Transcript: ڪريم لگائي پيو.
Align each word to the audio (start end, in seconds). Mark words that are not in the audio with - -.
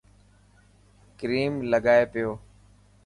ڪريم 1.19 1.53
لگائي 1.71 2.03
پيو. 2.11 2.31